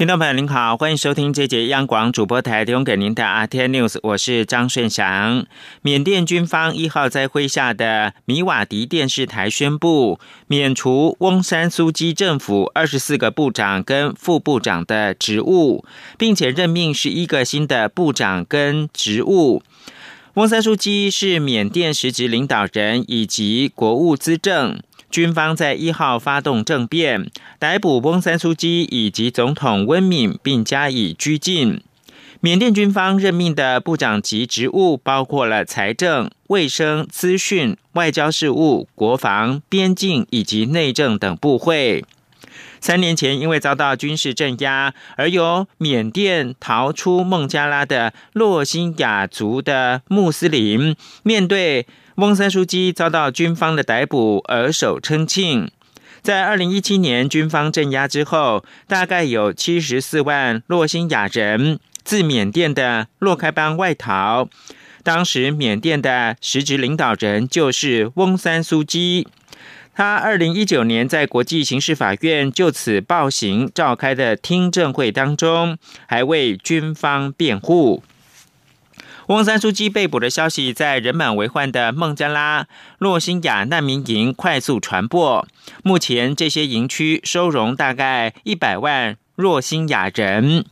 [0.00, 5.44] 听众朋友您好，欢迎收听这节央广主播台提供给您的阿天 News，我是张顺祥。
[5.82, 15.84] 缅甸军方一号在麾下的米瓦迪电视台宣布，免除翁山苏基政府二十四个部长跟副部长的职务，
[16.16, 19.62] 并且任命十一个新的部长跟职务。
[20.32, 24.80] 翁山苏基是缅甸实职领导人以及国务资政。
[25.10, 27.28] 军方在一号发动政变，
[27.58, 31.82] 逮捕翁三苏基以及总统温敏，并加以拘禁。
[32.40, 42.04] 缅甸军方任命的部长级职务包括了财政、卫生、资讯、外交事务、国防、边境以及内政等部会。
[42.80, 50.94] 三年前，因为遭到军事镇压，而由缅甸逃出孟加拉的洛辛雅族的穆斯林，
[51.24, 51.86] 面对。
[52.16, 55.70] 翁三书记遭到军方的逮捕，而首称庆。
[56.20, 64.48] 在二零一七年军方镇压之后，大概有七十四万洛辛亚人自缅甸的洛开邦外逃。
[65.02, 69.26] 当时缅甸的实职领导人就是翁三书记。
[69.94, 78.02] 他二零一九年在国际刑事法院就此暴行召开的听证会当中，还为军方辩护。
[79.30, 82.66] 翁三书记被捕的消息在人满为患的孟加拉
[82.98, 85.46] 洛辛亚难民营快速传播。
[85.84, 90.64] 目前，这些营区收容大概一百万洛辛亚人。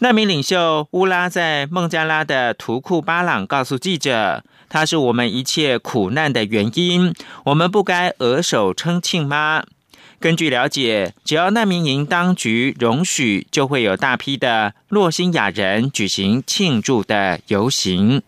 [0.00, 7.14] 难民领袖乌拉在孟加拉的图库巴朗告诉记者：“他是我们一切苦难的原因。
[7.46, 9.64] 我们不该额手称庆吗？”
[10.18, 18.22] 根据了解，只要难民营当局容许，就会有大批的洛辛亚人举行庆祝的游行。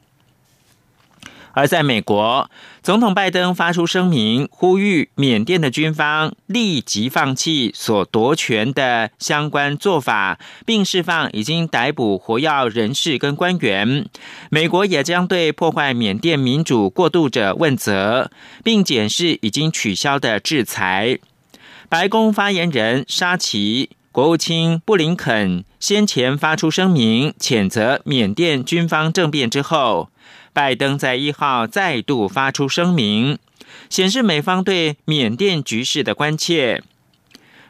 [1.54, 2.48] 而在美国，
[2.84, 14.06] 总统拜登发出声明，呼吁缅甸的军方立即放弃所夺权的相关做法，并释放已经逮捕活跃人士跟官员。
[14.50, 18.30] 美国也将对破坏缅甸民主过渡者问责，
[18.62, 21.18] 并检视已经取消的制裁。
[21.90, 30.10] 白宫发言人沙奇、国务卿布林肯先前发出声明，谴责缅甸军方政变之后，
[30.52, 33.38] 拜登在一号再度发出声明，
[33.88, 36.82] 显示美方对缅甸局势的关切。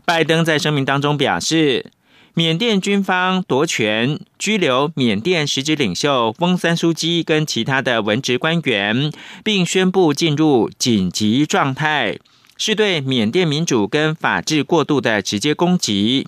[0.05, 1.93] 拜登在声明当中表示，
[2.34, 9.12] 缅甸军方夺权、拘留缅甸实职领袖翁三书基跟其他的文职官员，
[9.45, 12.19] 并宣布进入紧急状态。
[12.59, 16.27] 是对缅甸民主跟法治过度的直接攻击。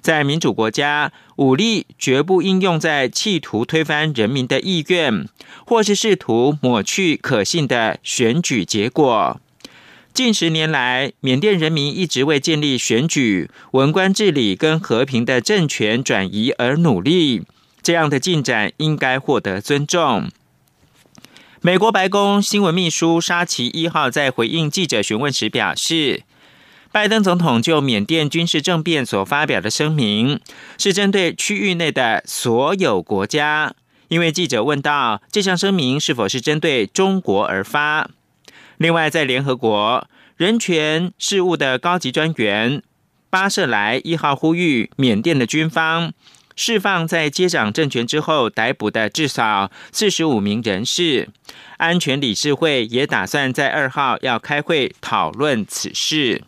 [0.00, 5.26] 在民主国家，武力绝不应用在企图推翻人民的意愿，
[5.66, 9.40] 或是试图抹去可信的选举结果。
[10.14, 17.42] 近十年来，缅甸人民一直为建立选举、文官治理跟和平的政权转移而努力。
[17.82, 20.28] 这样的进展应该获得尊重。
[21.60, 26.22] 美国白宫新闻秘书沙奇一号在回应记者询问时表示，
[26.92, 30.38] 拜登总统就缅甸军事政变所发表的声明
[30.78, 33.74] 是针对区域内的所有国家。
[34.06, 38.08] 因为记者问到这项声明是否是针对中国而发。
[38.76, 42.84] 另外，在联合国人权事务的高级专员
[43.28, 46.12] 巴舍莱一号呼吁缅甸的军方。
[46.58, 51.28] 释放在接掌政权之后逮捕的至少四十五名人士，
[51.76, 56.42] 安全理事会也打算在二号要开会讨论此事。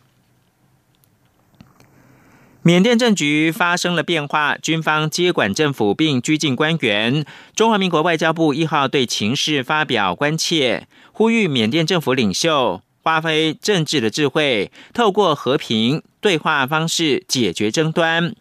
[2.61, 7.25] 缅甸政局发生了变化，军方接管政府并拘禁官员。
[7.55, 18.35] 中华民国外交部一号对情势发表关切，呼吁缅甸政府领袖发挥政治的智慧，透过和平对话方式解决争端。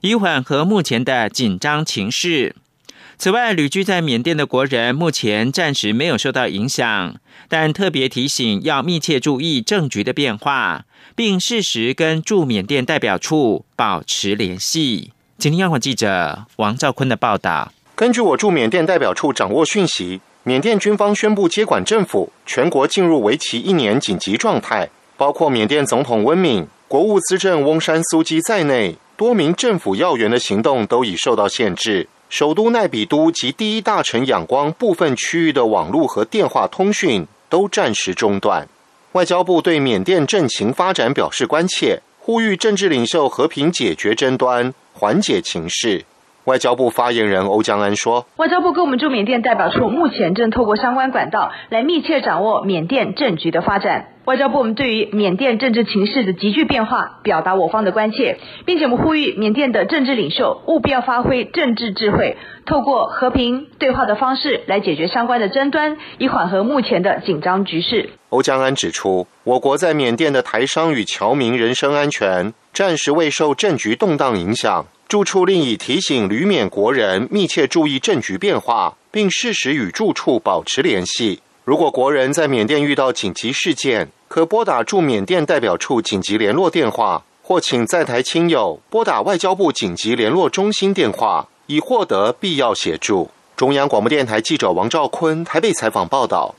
[0.00, 2.54] 以缓和目前的紧张情势。
[3.18, 7.16] 此外，旅居在缅甸的国人目前暂时没有受到影响，
[7.48, 10.84] 但特别提醒要密切注意政局的变化，
[11.14, 15.12] 并适时跟驻缅甸代表处保持联系。
[15.38, 28.96] 今天央广记者王兆坤的报道：根据我驻缅甸代表处掌握讯息，缅甸军方宣布接管政府，全国进入为期一年紧急状态，包括缅甸总统温敏、国务资政翁山苏基在内。
[29.16, 38.68] 多名政府要员的行动都已受到限制，首都奈比都及第一大城仰光部分区域的网络和电话通讯都暂时中断。
[39.12, 46.04] 外交部对缅甸政情发展表示关切，呼吁政治领袖和平解决争端，缓解情势。
[46.46, 54.10] 外交部发言人欧江安说：“外交部跟我们驻缅甸代表处目前正透过相关管道来密切掌握缅甸政局的发展。
[54.26, 74.84] 外交部我们对于缅甸政治情势的急剧变化，表达我方的关切，并且我们呼吁缅甸的政治领袖务必要发挥政治智慧，透过和平对话的方式来解决相关的争端，以缓和目前的紧张局势。”欧江安指出，我国在缅甸的台商与侨民人身安全暂时未受政局动荡影响。
[75.08, 81.40] 住处另已提醒旅缅国人密切注意政局变化，并适时与住处保持联系。
[81.64, 93.30] 如果国人在缅甸遇到紧急事件，可拨打驻缅甸代表处紧急联络电话，或请在台亲友拨打外交部紧急联络中心电话，以获得必要协助。
[93.56, 96.54] 中央广播电台记者王兆坤台北采访报道。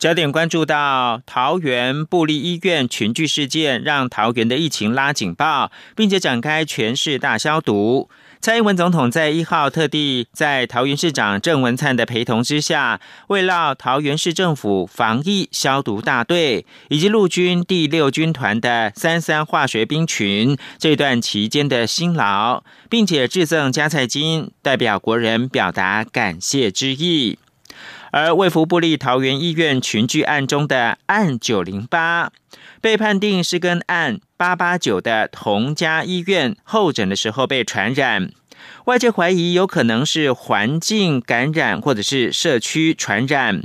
[0.00, 8.08] 焦点关注到桃园布利医院群聚事件，让桃园的疫情拉警报，并且展开全市大消毒。
[8.40, 27.38] 蔡英文总统在一号特地在桃园市长郑文灿的陪同之下，为了桃园市政府防疫消毒大队以及陆军第六军团的三三化学兵群这段期间的辛劳，并且致赠加菜金，代表国人表达感谢之意。
[28.12, 32.32] 而卫福部立桃园医院群聚案中的案九零八，
[32.80, 38.30] 被判定是跟案八八九的同家医院候诊的时候被传染，
[38.86, 43.62] 外界怀疑有可能是环境感染或者是社区传染。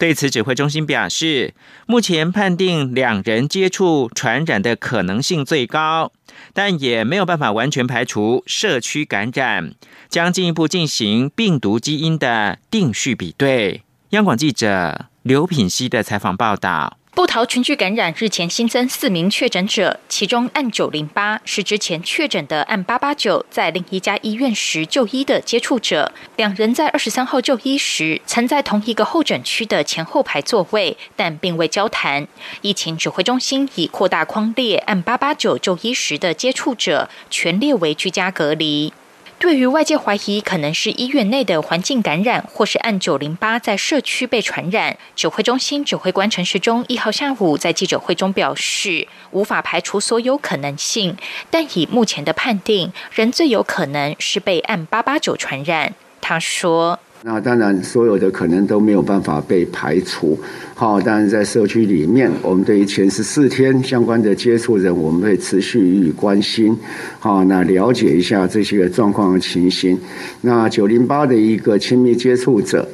[0.00, 1.52] 对此，指挥中心表示，
[1.84, 6.10] 目前判定两人接触传染的可能性最高，
[6.54, 9.74] 但也没有办法完全排除社区感染。
[10.08, 13.82] 将进一步进行病毒基因的定序比对。
[14.10, 26.12] 央广记者刘品希的采访报道：布桃群聚感染日前新增四名确诊者，其中案九零八是之前确诊的案八八九在另一家医院时就医的接触者。
[26.36, 32.28] 两人在二十三号就医时曾在同一个候诊区的前后排座位，但并未交谈。
[32.60, 38.92] 疫情指挥中心已扩大框列案八八九就医时的接触者，全列为居家隔离。
[39.40, 51.16] 对于外界怀疑可能是医院内的环境感染，或是按九零八在社区被传染，指挥中心指挥官陈时中一号下午在记者会中表示，无法排除所有可能性，
[51.50, 55.94] 但以目前的判定，人最有可能是被按八八九传染。
[56.20, 56.98] 他说。
[57.22, 60.38] 那当然，所有的可能都没有办法被排除。
[60.74, 66.74] 好，当然在社区里面，我们对于前十四天相关的接触人，我们会持续予以关心。
[67.18, 69.98] 好，那了解一下这些状况的情形。
[70.40, 72.88] 那九零八的一个亲密接触者。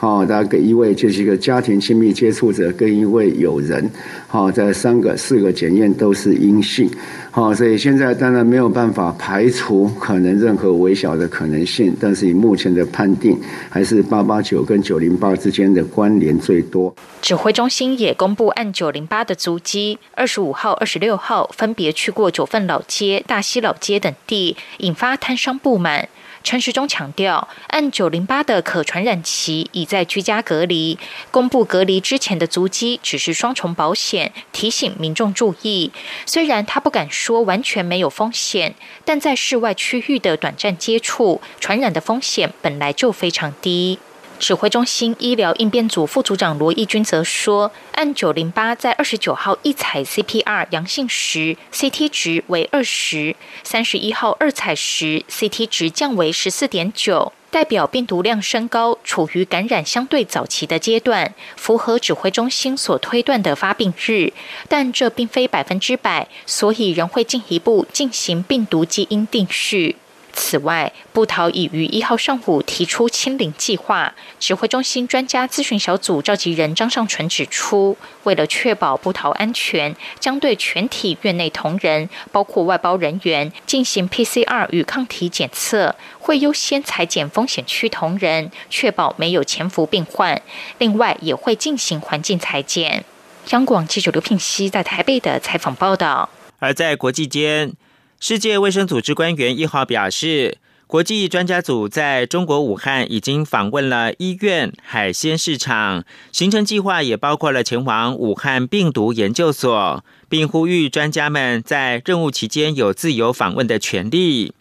[0.00, 3.90] 好，大家给一位就是一个家庭亲密接触者，跟一位友人，
[4.28, 6.88] 好，在三个、四个检验都是阴性，
[7.32, 13.36] 好，所以现在当然没有办法排除可能任何微小的可能性，但是以目前的判定，
[13.68, 16.94] 还是八八九跟九零八之间的关联最多。
[17.20, 26.08] 指挥中心也公布按九零八的足迹，二十五号、二十六号分别去过九份老街、大溪老街等地，引发摊商不满。
[26.48, 30.98] 陈时中强调，按九零八的可传染期已在居家隔离，
[31.30, 35.92] 公布隔离之前的足迹只是双重保险，提醒民众注意。
[36.24, 38.74] 虽然他不敢说完全没有风险，
[39.04, 43.98] 但在室外区域的短暂接触，传染的风险本来就非常低。
[44.38, 64.32] 指挥中心医疗应变组副组长罗义军则说，按九零八在二十九号一采 CPR 阳性时，CT 值为二十；三十一号二采时，CT 值降为十四点九，代表病毒量升高，处于感染相对早期的阶段，符合指挥中心所推断的发病日。
[64.68, 69.96] 但这并非百分之百，所以仍会进一步进行病毒基因定序。
[70.40, 74.14] 此外，布桃已于一号上午提出清零计划。
[74.38, 90.40] 指挥中心专家咨询小组召集人张尚纯指出，为了确保布桃安全，将对全体院内同仁，包括外包人员，进行 PCR 与抗体检测，会优先裁减风险区同仁，确保没有潜伏病患。
[90.78, 93.04] 另外，也会进行环境裁剪。
[93.50, 96.30] 央广记者刘聘熙在台北的采访报道。
[96.60, 97.72] 而在国际间。
[98.20, 100.58] 世界卫生组织官员一号表示，
[100.88, 114.52] 国际专家组在中国武汉已经访问了医院、海鲜市场，行程计划也包括了前往武汉病毒研究所，并呼吁专家们在任务期间有自由访问的权利。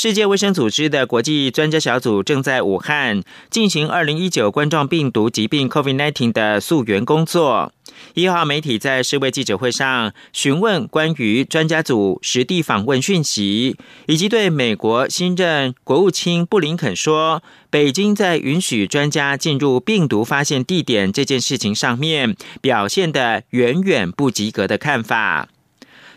[0.00, 7.72] 世界卫生组织的国际专家小组正在武汉进行二零一九冠状病毒疾病 （COVID-19） 的溯源工作。
[8.14, 13.76] 一号媒体在世卫记者会上询问关于专家组实地访问讯息，
[14.06, 25.48] 以及对美国新任国务卿布林肯说北京在允许专家进入病毒发现地点这件事情上面表现的远远不及格的看法。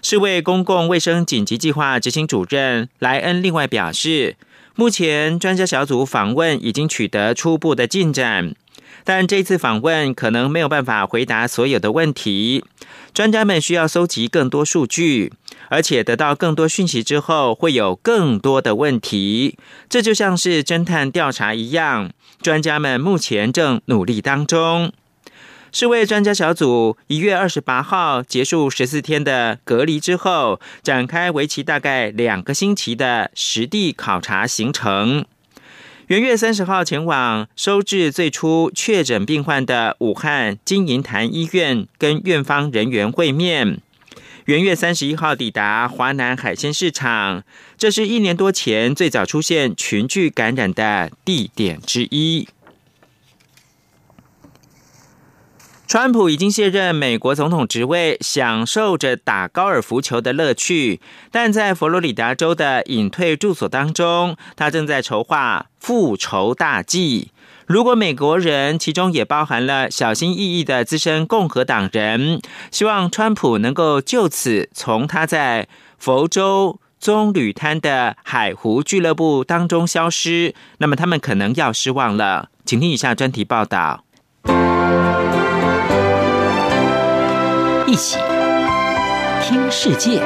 [0.01, 4.35] 世卫公共卫生紧急计划执行主任莱恩另外表示，
[4.75, 8.55] 目前专家小组访问已经取得初步的进展，
[9.03, 12.65] 但这次访问可能没有办法回答所有的问题。
[13.13, 15.33] 专家们需要搜集更多数据，
[15.69, 19.57] 而且得到更多讯息之后，会有更多的问题。
[19.87, 22.09] 这就像是侦探调查一样，
[22.41, 24.91] 专家们目前正努力当中。
[25.73, 35.25] 世卫专家小组一月二十八号结束十四天的隔离之后，展开为期大概两个星期的实地考察行程。
[36.07, 43.79] 元月三十号前往收治最初确诊病患的武汉金银潭医院，跟院方人员会面。
[44.45, 47.43] 元月三十一号抵达华南海鲜市场，
[47.77, 52.49] 这是一年多前最早出现群聚感染的地点之一。
[55.91, 61.01] 川普已经卸任美国总统职位，享受着打高尔夫球的乐趣。
[61.31, 67.31] 但在佛罗里达州的隐退住所当中，他正在筹划复仇大计。
[67.67, 72.39] 如果美国人，其中也包含了小心翼翼的资深共和党人，
[72.71, 75.67] 希望川普能够就此从他在
[75.97, 82.47] 佛州棕榈滩的海湖俱乐部当中消失，那么他们可能要失望了。
[82.63, 84.05] 请听以下专题报道。
[87.91, 88.17] 一起
[89.43, 90.21] 听世界，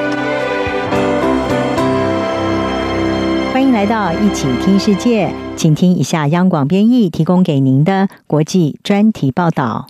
[3.52, 9.88] 欢迎来到一起听世界，请听一下央广编译提供给您的国际专题报道。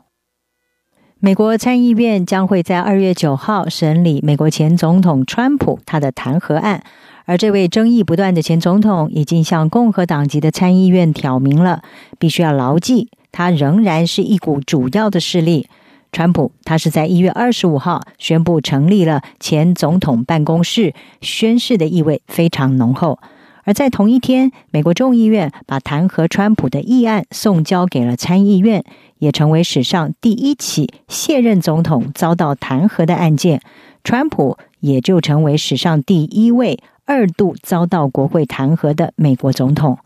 [1.18, 6.82] 美国参议院将会在二月九号审理美国前总统川普他的弹劾案，
[7.26, 11.82] 而这位争议不断的前总统已经向共和党籍的参议院挑明了，
[12.18, 15.68] 必须要牢记，他仍然是一股主要的势力。
[16.16, 23.18] 川普他是在一月二十五号宣布成立了前总统办公室，宣誓的意味非常浓厚。
[23.64, 28.82] 而在同一天，美国众议院把弹劾川普的议案送交给了参议院，
[29.18, 33.60] 也成为史上第一起卸任总统遭到弹劾的案件。
[34.02, 39.98] 川普也就成为史上第一位二度遭到国会弹劾的美国总统。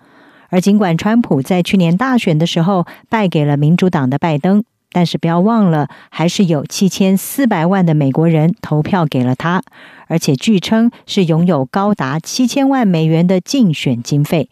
[0.48, 4.64] 而尽管川普在去年大选的时候败给了民主党的拜登。
[4.92, 9.62] 但是不要忘了，还是有七千四百万的美国人投票给了他，
[10.08, 14.48] 而且据称是拥有高达七千万美元的竞选经费。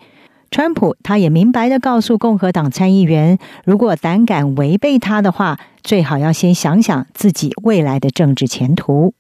[0.51, 9.13] 川普他也明白的告诉共和党参议员，如果胆敢违背他的话，最好要先想想自己未来的政治前途。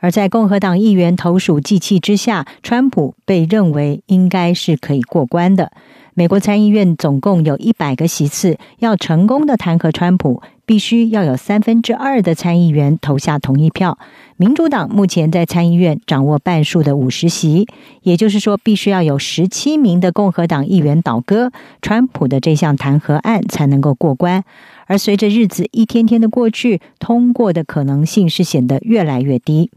[0.00, 5.72] 而在共和党议员投鼠忌器之下，川普被认为应该是可以过关的。
[6.18, 13.96] 美国参议院总共有一百个席次，要成功的弹劾川普，必须要有三分之二的参议员投下同意票。
[14.36, 17.68] 民主党目前在参议院掌握半数的五十席，
[18.02, 24.42] 也就是说，必须要有十七名的共和党议员倒戈，川普的这项弹劾案才能够过关。
[24.88, 29.70] 而随着日子一天天的过去，通过的可能性是显得越来越低。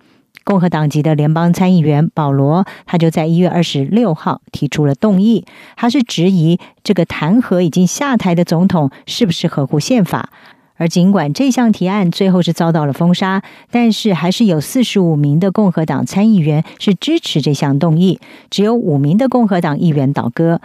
[0.51, 5.45] 共和党籍的联邦参议员保罗，他就在一月二十六号提出了动议，
[5.77, 10.29] 他是质疑这个弹劾已经下台的总统是不是合乎宪法。
[10.75, 20.59] 而尽管这项提案最后是遭到了封杀，但是还是有四十五名的共和党参议员是支持这项动议，只有五名的共和党议员倒戈。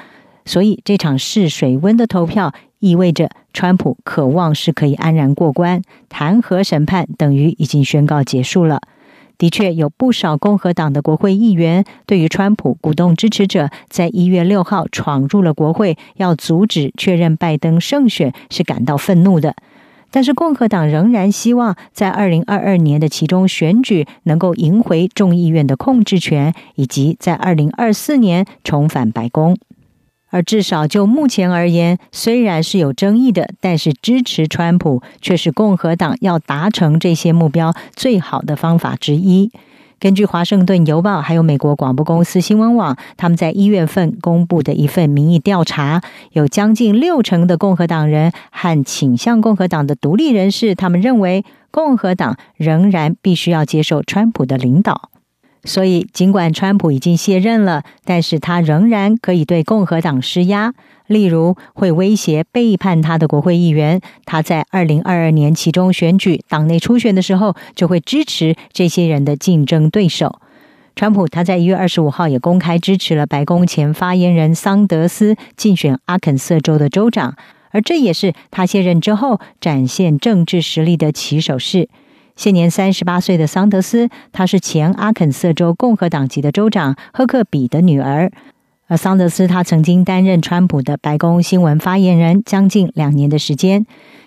[0.44, 8.80] 所以这场试水温的投票意味着，川普渴望是可以安然过关，弹劾审判等于已经宣告结束了。
[9.38, 19.54] 的确有不少共和党的国会议员对于川普鼓动支持者在一月六号闯入了国会，要阻止确认拜登胜选是感到愤怒的。
[20.10, 29.58] 但是共和党仍然希望在二零二二年的其中选举能够赢回众议院的控制权，以及在二零二四年重返白宫。
[30.36, 39.50] 而至少就目前而言，虽然是有争议的，但是支持川普却是共和党要达成这些目标最好的方法之一。
[39.98, 46.02] 根据《华盛顿邮报》还有美国广播公司新闻网，他们在一月份公布的一份民意调查，
[46.32, 55.08] 有将近六成的共和党人和倾向共和党的独立人士，他们认为共和党仍然必须要接受川普的领导。
[55.66, 60.72] 所以，尽管川普已经卸任了，但是他仍然可以对共和党施压，
[61.08, 64.00] 例如会威胁背叛他的国会议员。
[64.24, 70.40] 他在二零二二年其中选举党内初选的时候，就会支持这些人的竞争对手。
[70.94, 77.36] 川普他在一月二十五号也公开支持了白宫前发言人桑德斯竞选阿肯色州的州长，
[77.70, 81.88] 而这也是他卸任之后展现政治实力的起手式。
[82.36, 88.30] 现年三十八岁的桑德斯，他是前阿肯色州共和党籍的州长赫克比的女儿。
[88.86, 93.84] 而桑德斯他曾经担任川普的白宫新闻发言人将近两年的时间。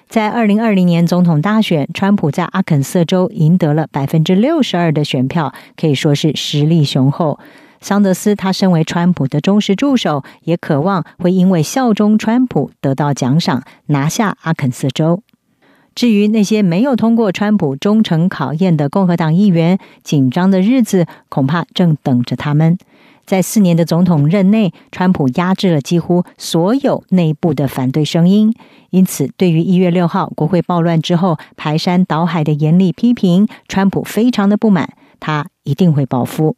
[0.09, 7.39] 在二零二零年总统大选，川普在阿肯色州赢得了百分之六十二的选票，可以说是实力雄厚。
[7.79, 15.21] 桑德斯他身为川普的忠实助手，也渴望会因为效忠川普得到奖赏，拿下阿肯色州。
[15.99, 22.77] 至于那些没有通过川普忠诚考验的共和党议员，紧张的日子恐怕正等着他们。
[23.25, 28.55] 在四年的总统任内，川普压制了几乎所有内部的反对声音，
[28.91, 36.55] 因此，对于一月六号国会暴乱之后排山倒海的严厉批评，川普非常的不满，他一定会报复。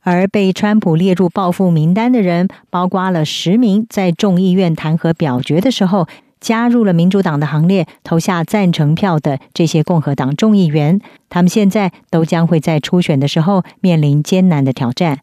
[0.00, 6.08] 而被川普列入报复名单的人，包括了十名在众议院弹劾表决的时候。
[6.46, 15.18] 加入了民主党的行列，投下赞成票的这些共和党众议员，他们现在都将会在初选的时候面临艰难的挑战。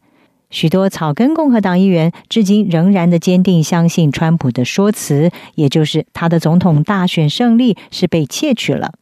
[0.50, 8.92] 许多草根共和党议员至今仍然的坚定相信川普的说辞，也就是他的总统大选胜利是被窃取了。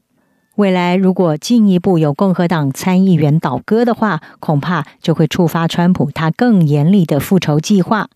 [0.54, 8.06] 未来如果进一步有共和党参议员倒戈的话，恐怕就会触发川普他更严厉的复仇计划。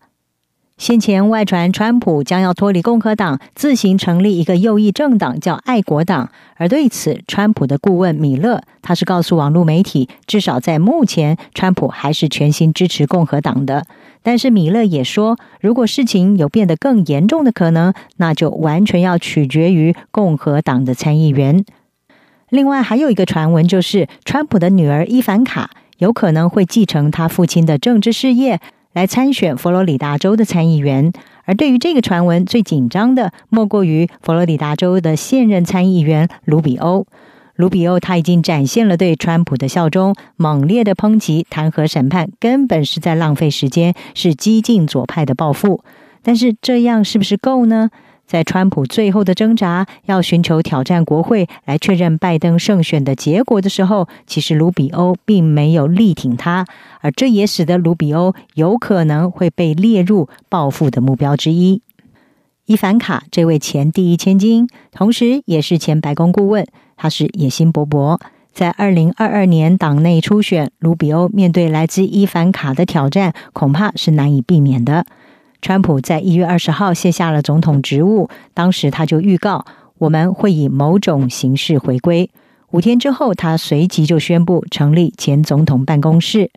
[0.77, 6.29] 先前外传，川普将要脱离共和党，自行成立一个右翼政党，叫爱国党。
[6.55, 13.87] 而对此，川普的顾问米勒，他是告诉网络媒体，至少在目前，川普还是全心支持共和党的。
[14.21, 21.65] 但是米勒也说，如果事情有变得更严重的可能，那就完全要取决于共和党的参议员。
[22.49, 28.61] 另外，还有一个传闻，就是川普的女儿伊凡卡有可能会继承他父亲的政治事业。
[28.97, 31.13] 来参选佛罗里达州的参议员，
[31.45, 37.05] 而对于这个传闻最紧张的，莫过于佛罗里达州的现任参议员卢比欧。
[37.57, 45.83] 卢比欧他已经展现了对川普的效忠，猛烈的抨击弹劾审判根本是在浪费时间，是激进左派的报复。
[46.23, 47.91] 但是这样是不是够呢？
[48.27, 56.65] 在川普最后的挣扎，要寻求挑战国会来确认拜登胜选的结果的时候，其实卢比欧并没有力挺他，
[56.99, 61.81] 而这也使得卢比欧有可能会被列入报复的目标之一。
[62.65, 68.19] 伊凡卡这位前第一千金，同时也是前白宫顾问，他是野心勃勃。
[68.51, 75.05] 在二零二二年党内初选，卢比欧面对来自伊凡卡的挑战，恐怕是难以避免的。
[75.61, 79.65] 川普在一月二十号卸下了总统职务，当时他就预告
[79.97, 82.29] 我们会以某种形式回归。
[82.71, 86.51] 五天之后，他随即就宣布成立前总统办公室，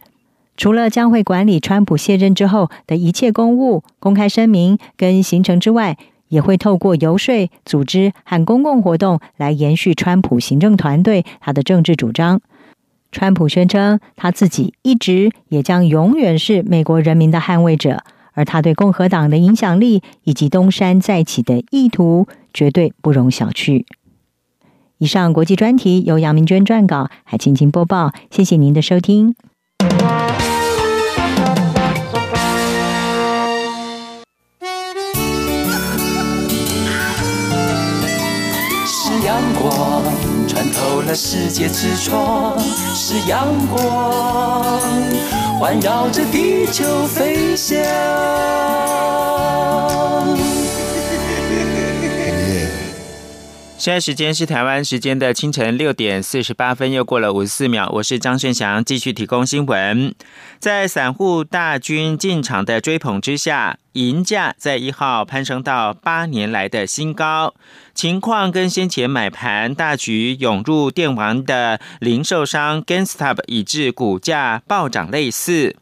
[0.57, 5.97] 除了将会管理川普卸任之后的一切公务、公开声明跟行程之外，
[6.29, 12.41] 也会透过游说、组织和公共活动来延续川普行政团队他的政治主张。
[13.13, 18.05] 川普宣称他自己一直也将永远是美国人民的捍卫者。
[18.33, 23.85] 而他对共和党的影响力以及东山再起的意图，绝对不容小觑。
[24.99, 28.13] 以上国际专题由杨明娟撰稿，海青青播报。
[28.31, 29.35] 谢谢您的收听。
[38.85, 40.03] 是阳光
[40.47, 45.40] 穿透了世界之窗，是阳光。
[45.61, 47.77] 环绕着地球飞翔。
[53.81, 57.89] 现在时间是台湾时间的清晨六点四十八分，又过了五十四秒。
[57.95, 60.15] 我是张顺祥，继续提供新闻。
[60.59, 67.55] 在散户大军进场的追捧之下，银价在一号攀升到八年来的新高。
[67.95, 75.75] 情况跟先前买盘大举涌入电玩的零售商 GameStop 以致股价暴涨类似。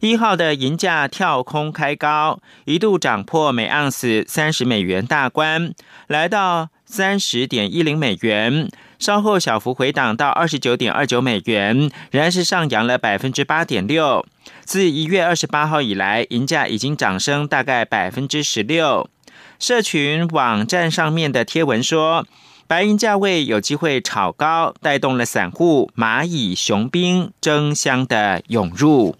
[0.00, 5.72] 一号的银价跳空开高，一度涨破每盎司三十美元大关，
[6.08, 6.70] 来到。
[6.86, 11.76] 三十点一零美元，稍后小幅回档到二十九点二九美元，
[12.12, 14.24] 仍然是上扬了百分之八点六。
[14.64, 19.10] 自一月二十八号以来，银价已经涨升大概百分之十六。
[19.58, 22.24] 社群网站上面的贴文说，
[22.68, 29.16] 白银价位有机会炒高，带动了散户蚂蚁雄兵争相的涌入。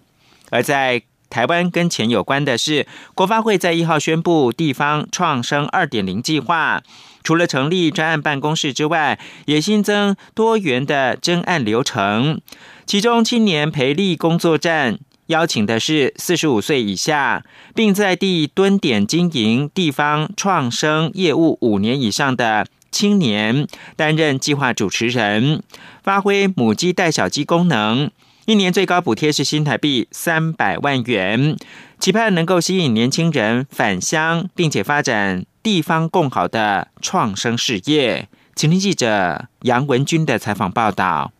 [0.49, 6.81] 而在台湾跟钱有关的是，国发会在一号宣布地方创生二点零计划，
[7.27, 12.39] 除了成立专案办公室之外，也新增多元的征案流程。
[12.85, 17.43] 其中青年培力工作站邀请的是四十五岁以下，
[17.75, 25.61] 并在地蹲点经营地方创生业务五年以上的青年担任计划主持人，
[26.01, 28.09] 发挥母鸡带小鸡功能。
[28.45, 31.57] 一年最高补贴是新台币三百万元，
[31.99, 38.29] 期盼能够吸引年轻人返乡，并且发展地方共好的创生事业。
[38.55, 41.33] 请听记者杨文军的采访报道。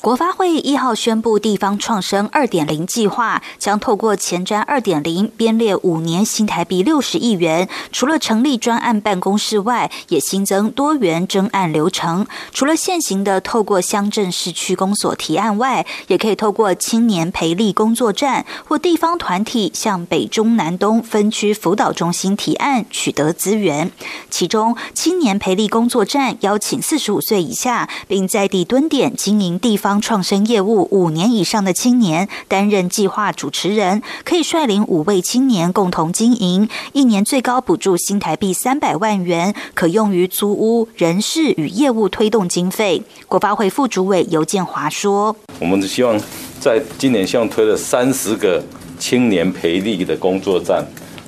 [0.00, 7.68] 国发会一号宣布，地方创生二点零计划将透过前瞻二点零编列五年新台币六十亿元。
[7.92, 12.26] 除了成立专案办公室外，也新增多元征案流程。
[12.50, 23.92] 除了现行的透过乡镇市区公所提案外，也可以透过青年培力工作站或地方团体向北中南东分区辅导中心提案，取得资源。
[24.30, 29.89] 其中，青年培力工作站邀请四十五岁以下，并在地蹲点经营地方。
[29.98, 43.02] 创生业务五年以上的青年担任计划主持人，可以率领五位青年共同经营，一年最高补助新台币三百万元，可用于租屋、人事与业务推动经费。
[43.26, 46.20] 国发会副主委尤建华说：“我们希望
[46.60, 48.62] 在今年希望推了三十个
[48.98, 50.84] 青年培力的工作站，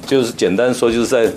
[0.07, 1.33] 就是简单说，就是在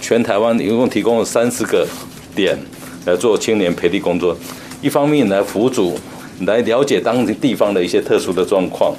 [0.00, 1.86] 全台湾一共提供了三十个
[2.34, 2.58] 点
[3.04, 4.34] 来做青年培力工作，
[4.80, 5.98] 一方面来辅助。”
[6.40, 8.94] 来了解当地地方的一些特殊的状况，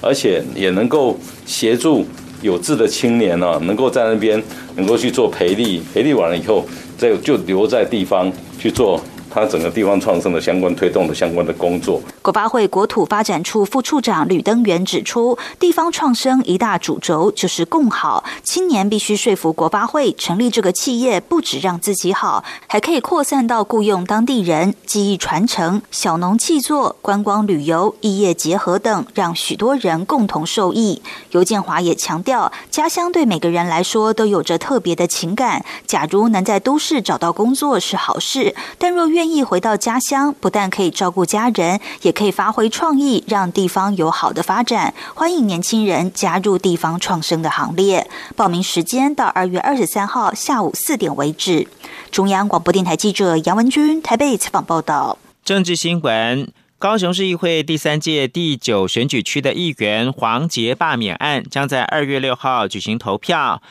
[0.00, 2.04] 而且也能够协助
[2.42, 4.42] 有志的青年呢，能够在那边
[4.76, 6.66] 能够去做培力，培力完了以后，
[6.98, 9.00] 再就留在地方去做。
[9.32, 12.02] 他整个地方创生的相关推动的相关的工作。
[12.22, 31.00] 国发会国土发展处副处长吕登元指出，地方创生一大主轴就是共好，青年必须说服国发会成立这个企业，不止让自己好，还可以扩散到雇佣当地人、技艺传承、小农气作、观光旅游、异业结合等，让许多人共同受益。
[31.30, 35.64] 尤建华也强调，家乡对每个人来说都有着特别的情感。
[35.86, 44.92] 假如能在都市找到工作是好事，但若愿意回到家乡，不但可以照顾家人，也也可以发挥创意，让地方有好的发展。
[45.14, 48.10] 欢迎年轻人加入地方创生的行列。
[48.34, 51.68] 报名时间到二月二十三号下午四点为止。
[52.10, 55.18] 中央广播电台记者杨文君台北采访报道。
[55.44, 63.62] 政治新闻：高雄市议会第三届第九选举区的议员黄杰罢免案，将在二月六号举行投票。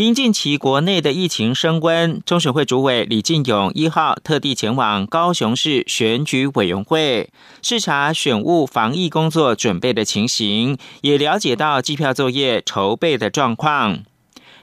[0.00, 7.28] 因近期国内的疫情升温，中选会主委李进勇一号特地前往高雄市选举委员会
[7.60, 13.98] 视察选务防疫工作准备的情形，也了解到计票作业筹备的状况。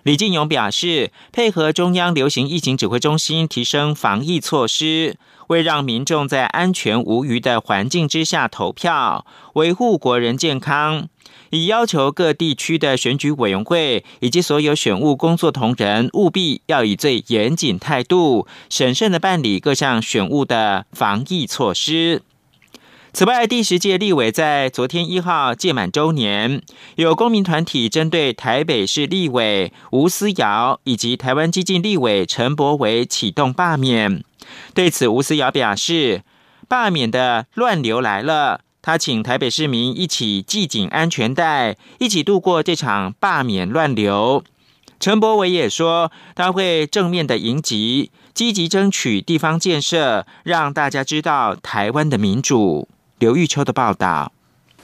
[0.08, 5.17] 李进勇表示，配合中央流行疫情指挥中心提升防疫措施，
[5.48, 11.10] 为让民众在安全无虞的环境之下投票，维护国人健康。
[11.50, 22.22] 已要求各地区的选举委员会以及所有选务工作同仁务必要以最严谨态度，审慎的办理各项选务的防疫措施。
[23.17, 26.62] 此外，第十届立委在昨天一号届满周年，
[26.97, 34.23] 有公民团体针对台北市立委吴思瑶以及台湾激进立委陈柏伟启动罢免。
[34.75, 36.21] 对此，吴思瑶表示，
[36.67, 38.62] 罢免的乱流来了。
[38.84, 44.43] 他请台北市民一起系紧安全带，一起度过这场罢免乱流。
[44.99, 52.88] 陈柏伟也说，他会正面的迎击，积极争取地方建设，让大家知道台湾的民主。
[53.19, 54.32] 刘玉秋的报道。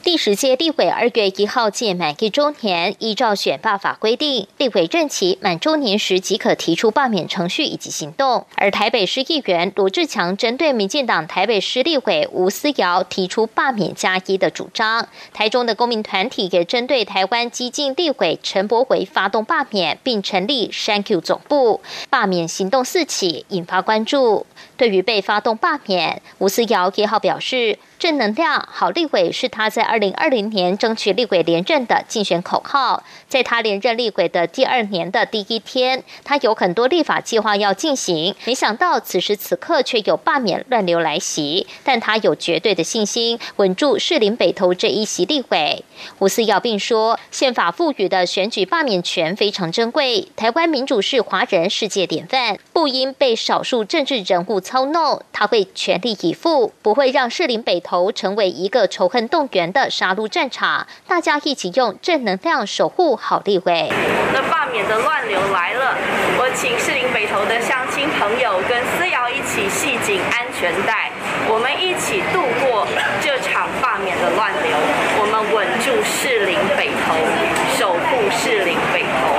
[0.02, 8.44] 第十届立委二月一号届满一周年，依照选罢法规定，立委任期满周年时即可提出罢免程序以及行动。
[8.56, 24.44] 而台北市议员罗志强针对民进党台北市立委吴思瑶提出罢免加一的主张，台中的公民团体也针对台湾激进立委陈柏惟发动罢免，并成立 Thank You 总部，罢免行动四起，引发关注。
[24.76, 27.78] 对于被发动罢免，吴思瑶也好表示。
[27.96, 33.02] 正能量好立委是他在二零二零年争取立委连任的竞选口号。
[33.28, 41.66] 在他连任立委的第二年的第一天，他有很多立法计划要进行，没想到此时此刻却有罢免乱流来袭。
[41.82, 45.82] 但他有绝对的信心，稳住士林北投这一席立委。
[46.18, 60.86] 吴思耀并说，宪法赋予的选举罢免权非常珍贵，台湾民主是华人世界典范，不应被少数政治人物操弄，他会全力以赴，不会让士林北投成为一个仇恨动员的杀戮战场。
[61.06, 63.92] 大家一起用正能量守护好立委。
[64.32, 65.94] 那罢免的乱流来了，
[66.38, 71.12] 我请士林北投的乡亲朋友跟思瑶一起系紧安全带，
[71.46, 72.88] 我们一起度过
[73.20, 74.72] 这场罢免的乱流，
[75.20, 77.14] 我们稳住士林北投，
[77.76, 79.36] 守护士林北投。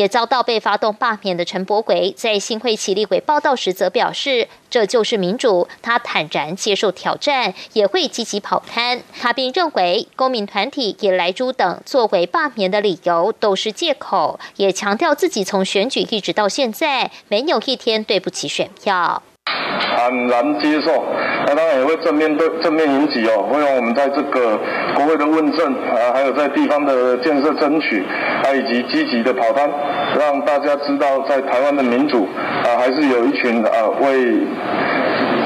[0.00, 9.02] 也遭到被发动罢免的陈柏伟，在新会起立委报道时则表示：“这就是民主。”他坦然接受挑战，也会积极跑摊。
[9.20, 19.22] 他并认为，公民团体以莱猪等作为罢免的理由都是借口，也强调自己从选举一直到现在，没有一天对不起选票。
[19.44, 21.04] 坦然接受，
[21.50, 24.56] 那当然也会正面对正面迎击哦，会让我们在这个
[24.94, 28.04] 国会的问政啊，还有在地方的建设争取，
[28.44, 29.68] 啊以及积极的跑单，
[30.16, 32.28] 让大家知道在台湾的民主
[32.62, 34.38] 啊，还是有一群啊为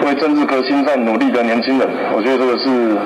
[0.05, 1.89] 为政治革新在努力的年轻人。
[2.15, 2.99] 我觉得这个是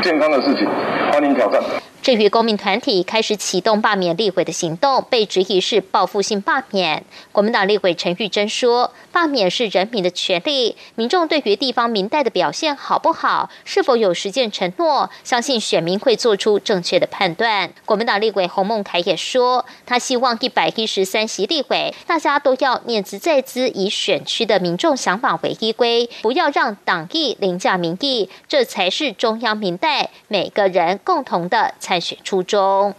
[0.00, 0.68] 健康的事情，
[1.10, 1.60] 欢迎挑战。
[2.04, 7.02] 至于公民团体开始启动罢免立委的行动，被质疑是报复性罢免。
[7.32, 32.96] 国民党立委陈玉珍说：“罢免是人民的权利，民众对于地方民代的表现好不好，是否有实践承诺，相信选民会做出正确的判断。”国民党立委洪孟凯也说：“他希望一百一十三席立委，大家都要念兹在兹，以选区的民众想法为依归，不要让党意凌驾民意，这才是中央民代每个人共同的参。”参选初衷。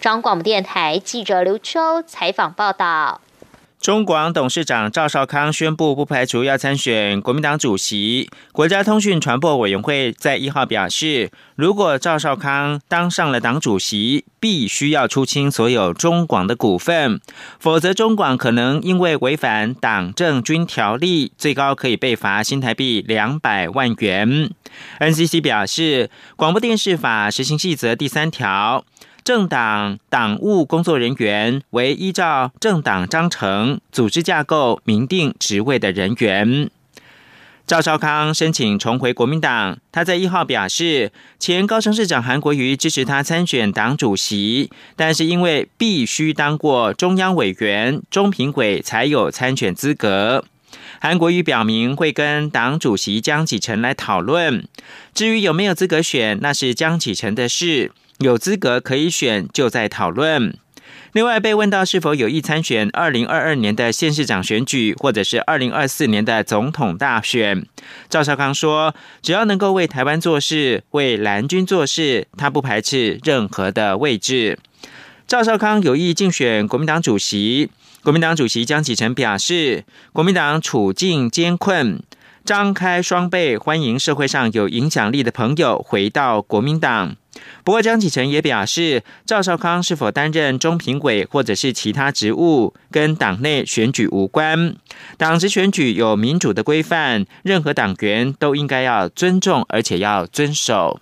[0.00, 3.22] 中广播电台记者刘秋采访报道。
[3.80, 8.28] 中广董事长赵少康宣布，不排除要参选国民党主席。
[8.50, 17.20] 国家通讯传播委员会在一号表示，如果赵少康当上了党主席，必须要出清所有中广的股份，
[17.60, 24.50] 否则中广可能因为违反党政军条例，最高可以被罚新台币两百万元。
[24.98, 28.84] NCC 表示，广播电视法实行细则第三条。
[29.28, 36.70] 政党党务工作人员为依照政党章程、组织架构明定职位的人员。
[37.66, 50.46] 赵少康申请重回国民党，他在一号表示，前高雄市长韩国瑜支持他参选党主席，但是因为必须当过中央委员、中评委才有参选资格。
[51.00, 54.66] 韩国瑜表明会跟党主席江启臣来讨论，
[55.14, 57.92] 至于有没有资格选，那是江启臣的事。
[58.18, 60.56] 有资格可以选，就在讨论。
[61.12, 67.64] 另外，被问到是否有意参选二零二二年的县市长选举，或者是二零二四年的总统大选，
[68.08, 74.58] 赵少康说：“只要能够为台湾做事，为蓝军做事，他不排斥任何的位置。”
[75.28, 77.70] 赵少康有意竞选国民党主席，
[78.08, 82.02] 国民党主席江启臣表示：“国民党处境艰困，
[82.42, 87.16] 张开双臂欢迎社会上有影响力的朋友回到国民党。”
[87.62, 94.74] 不过，江启臣也表示，赵少康是否担任中评委或者是其他职务，跟党内选举无关。
[95.18, 100.98] 党职选举有民主的规范，任何党员都应该要尊重，而且要遵守。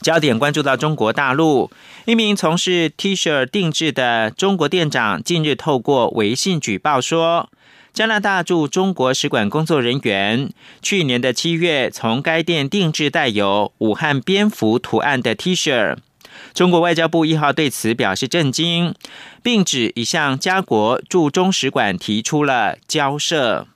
[0.00, 1.70] 焦点关注到中国大陆，
[2.06, 7.50] 一名从事 T 恤定制的中国店长近日透过微信举报说。
[7.92, 15.96] 加拿大驻中国使馆工作人员去年的七月，从该店定制带有武汉蝙蝠图案的 T 恤。
[16.54, 18.94] 中国外交部一号对此表示震惊，
[19.42, 23.66] 并指已向加国驻中使馆提出了交涉。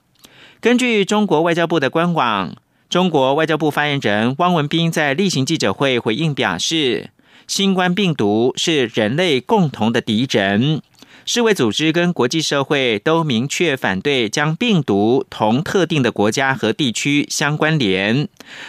[0.61, 2.55] 根据中国外交部的官网，
[2.89, 7.09] 中国外交部发言人汪文斌在例行记者会回应表示
[7.47, 10.81] ：“新冠病毒是人类共同的敌人。”
[11.25, 18.27] 世卫组织跟国际社会都明确反对将病毒同特定的国家和地区相关联，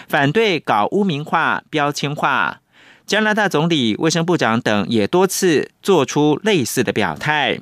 [0.09, 2.61] 反对搞污名化、标签化。
[3.07, 7.61] 加拿大总理、卫生部长等也多次做出类似的表态。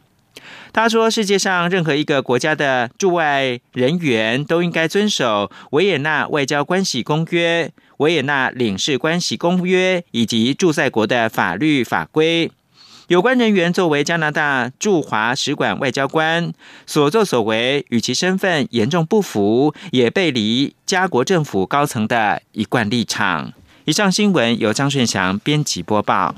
[0.74, 7.66] 他说：“世界上任何一个国家的驻外人员都应该遵守《维也纳外交关系公约》、
[7.98, 12.50] 《维也纳领事关系公约》以及驻在国的法律法规。”
[13.06, 16.52] 有关人员作为加拿大驻华使馆外交官，
[16.86, 23.52] 所作所为与其身份严重不符，也背离加国政府高层的一贯立场。
[23.84, 26.34] 以上新闻由张顺祥编辑播报。